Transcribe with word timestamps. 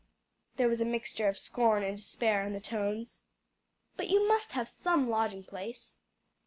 There 0.55 0.67
was 0.67 0.81
a 0.81 0.83
mixture 0.85 1.27
of 1.27 1.37
scorn 1.37 1.83
and 1.83 1.95
despair 1.95 2.43
in 2.43 2.53
the 2.53 2.59
tones. 2.59 3.21
"But 3.97 4.09
you 4.09 4.27
must 4.27 4.53
have 4.53 4.67
some 4.67 5.11
lodging 5.11 5.43
place?" 5.43 5.99